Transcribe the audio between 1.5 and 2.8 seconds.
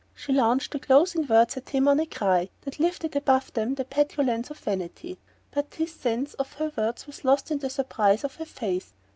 at him on a cry that